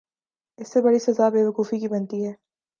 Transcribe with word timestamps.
اس 0.59 0.71
سے 0.73 0.81
بڑی 0.81 0.99
سزا 0.99 1.29
بے 1.29 1.43
وقوفی 1.47 1.79
کی 1.79 1.87
بنتی 1.87 2.25
ہے۔ 2.25 2.33